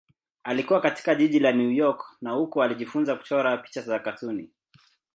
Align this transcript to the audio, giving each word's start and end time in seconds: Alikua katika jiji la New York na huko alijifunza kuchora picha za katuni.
Alikua 0.43 0.81
katika 0.81 1.15
jiji 1.15 1.39
la 1.39 1.51
New 1.51 1.71
York 1.71 2.17
na 2.21 2.31
huko 2.31 2.63
alijifunza 2.63 3.15
kuchora 3.15 3.57
picha 3.57 3.81
za 3.81 3.99
katuni. 3.99 4.49